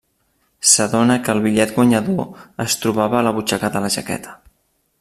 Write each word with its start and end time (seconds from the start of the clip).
S'adona 0.69 1.17
que 1.27 1.33
el 1.35 1.43
bitllet 1.43 1.73
guanyador 1.75 2.25
es 2.65 2.79
trobava 2.85 3.19
a 3.21 3.25
la 3.29 3.35
butxaca 3.37 3.71
de 3.77 3.83
la 3.85 3.93
jaqueta. 3.97 4.35